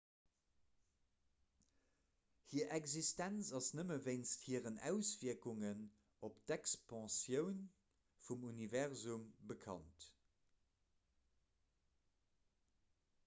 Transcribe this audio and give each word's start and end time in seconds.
hir 2.53 2.71
existenz 2.77 3.49
ass 3.59 3.65
nëmme 3.79 3.97
wéinst 4.07 4.45
hiren 4.47 4.79
auswierkungen 4.91 5.83
op 6.29 6.39
d'expansioun 6.51 7.59
vum 8.29 8.47
universum 8.53 9.27
bekannt 9.51 10.07